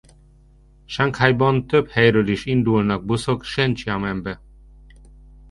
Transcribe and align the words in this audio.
Sanghajban 0.87 1.67
több 1.67 1.89
helyről 1.89 2.27
is 2.27 2.45
indulnak 2.45 3.05
buszok 3.05 3.43
Sen-csianmen-be. 3.43 4.41